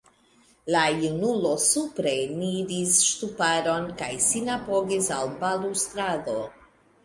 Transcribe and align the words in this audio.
La 0.75 0.79
junulo 1.01 1.51
supreniris 1.63 2.97
ŝtuparon, 3.11 3.87
kaj 4.03 4.11
sin 4.31 4.53
apogis 4.57 5.15
al 5.21 5.33
balustrado. 5.47 6.39